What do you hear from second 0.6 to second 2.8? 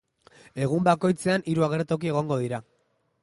Egun bakoitzean hiru agertoki egongo dira.